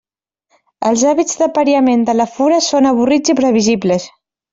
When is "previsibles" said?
3.41-4.09